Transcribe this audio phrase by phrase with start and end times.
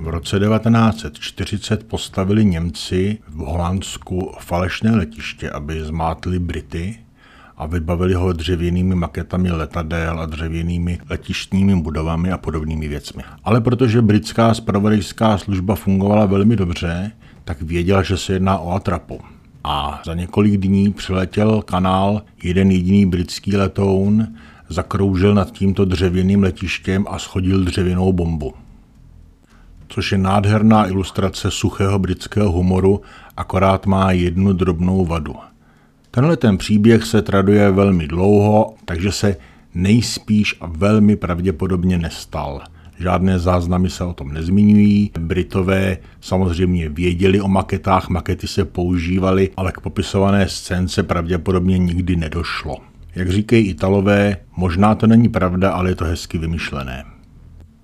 [0.00, 6.98] V roce 1940 postavili Němci v Holandsku falešné letiště, aby zmátli Brity
[7.56, 13.22] a vybavili ho dřevěnými maketami letadel a dřevěnými letištními budovami a podobnými věcmi.
[13.44, 17.12] Ale protože britská spravodajská služba fungovala velmi dobře,
[17.44, 19.20] tak věděla, že se jedná o atrapu.
[19.64, 24.28] A za několik dní přiletěl kanál jeden jediný britský letoun,
[24.68, 28.54] zakroužil nad tímto dřevěným letištěm a schodil dřevěnou bombu.
[29.88, 33.00] Což je nádherná ilustrace suchého britského humoru,
[33.36, 35.34] akorát má jednu drobnou vadu–
[36.10, 39.36] Tenhle ten příběh se traduje velmi dlouho, takže se
[39.74, 42.60] nejspíš a velmi pravděpodobně nestal.
[42.98, 45.10] Žádné záznamy se o tom nezmiňují.
[45.18, 52.76] Britové samozřejmě věděli o maketách, makety se používaly, ale k popisované scénce pravděpodobně nikdy nedošlo.
[53.14, 57.04] Jak říkají Italové, možná to není pravda, ale je to hezky vymyšlené.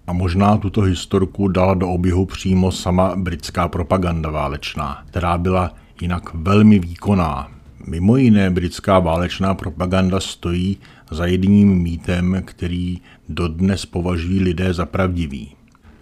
[0.07, 6.35] A možná tuto historku dala do oběhu přímo sama britská propaganda válečná, která byla jinak
[6.35, 7.51] velmi výkonná.
[7.87, 10.79] Mimo jiné britská válečná propaganda stojí
[11.11, 15.55] za jedním mýtem, který dodnes považují lidé za pravdivý.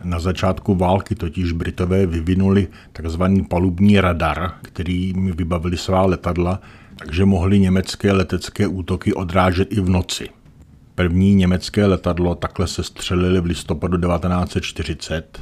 [0.05, 3.23] Na začátku války totiž Britové vyvinuli tzv.
[3.49, 6.61] palubní radar, kterým vybavili svá letadla,
[6.97, 10.29] takže mohli německé letecké útoky odrážet i v noci.
[11.03, 15.41] První německé letadlo takhle se střelili v listopadu 1940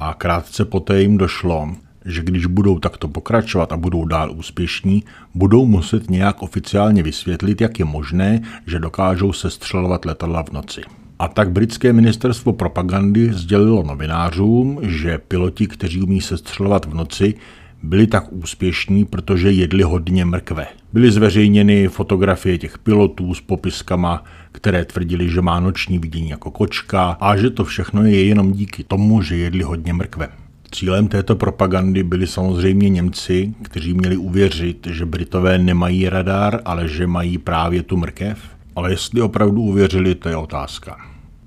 [0.00, 1.68] a krátce poté jim došlo,
[2.04, 7.78] že když budou takto pokračovat a budou dál úspěšní, budou muset nějak oficiálně vysvětlit, jak
[7.78, 10.80] je možné, že dokážou se střelovat letadla v noci.
[11.18, 17.34] A tak britské ministerstvo propagandy sdělilo novinářům, že piloti, kteří umí se střelovat v noci,
[17.82, 20.66] byli tak úspěšní, protože jedli hodně mrkve.
[20.92, 27.16] Byly zveřejněny fotografie těch pilotů s popiskama, které tvrdili, že má noční vidění jako kočka
[27.20, 30.28] a že to všechno je jenom díky tomu, že jedli hodně mrkve.
[30.70, 37.06] Cílem této propagandy byli samozřejmě Němci, kteří měli uvěřit, že Britové nemají radar, ale že
[37.06, 38.38] mají právě tu mrkev.
[38.76, 40.96] Ale jestli opravdu uvěřili, to je otázka.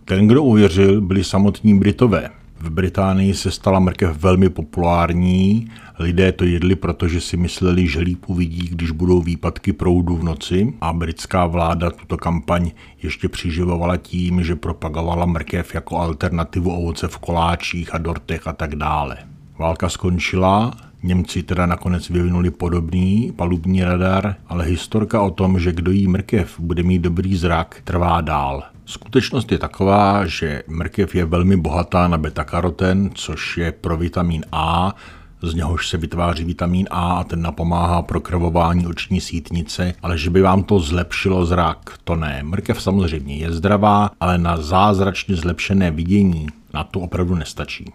[0.06, 2.30] Ten, kdo uvěřil, byli samotní Britové.
[2.62, 8.24] V Británii se stala mrkev velmi populární, lidé to jedli, protože si mysleli, že líp
[8.28, 12.72] uvidí, když budou výpadky proudu v noci a britská vláda tuto kampaň
[13.04, 18.76] ještě přiživovala tím, že propagovala mrkev jako alternativu ovoce v koláčích a dortech a tak
[18.76, 19.18] dále.
[19.58, 25.92] Válka skončila, Němci teda nakonec vyvinuli podobný palubní radar, ale historka o tom, že kdo
[25.92, 28.64] jí mrkev bude mít dobrý zrak, trvá dál.
[28.90, 34.96] Skutečnost je taková, že mrkev je velmi bohatá na beta-karoten, což je pro vitamin A,
[35.42, 40.30] z něhož se vytváří vitamin A a ten napomáhá pro krvování oční sítnice, ale že
[40.30, 42.44] by vám to zlepšilo zrak, to ne.
[42.44, 47.86] Mrkev samozřejmě je zdravá, ale na zázračně zlepšené vidění na to opravdu nestačí.